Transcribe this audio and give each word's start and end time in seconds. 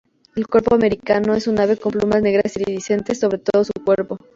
El 0.35 0.47
cuervo 0.47 0.73
americano 0.73 1.35
es 1.35 1.45
un 1.45 1.59
ave 1.59 1.77
con 1.77 1.91
plumas 1.91 2.23
negras 2.23 2.57
iridiscentes 2.57 3.19
sobre 3.19 3.37
todo 3.37 3.63
su 3.63 3.73
cuerpo. 3.85 4.17